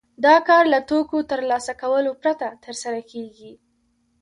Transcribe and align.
دا 0.25 0.35
کار 0.47 0.63
له 0.73 0.79
توکو 0.89 1.17
ترلاسه 1.31 1.73
کولو 1.81 2.11
پرته 2.21 2.47
ترسره 2.65 3.01
کېږي 3.11 3.51